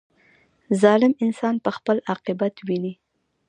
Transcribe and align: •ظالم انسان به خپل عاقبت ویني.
•ظالم 0.81 1.13
انسان 1.25 1.55
به 1.63 1.71
خپل 1.77 1.97
عاقبت 2.09 2.55
ویني. 2.67 2.93